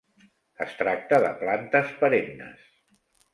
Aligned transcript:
Es 0.65 0.71
tracta 0.79 1.19
de 1.25 1.29
plantes 1.41 1.93
perennes. 2.01 2.65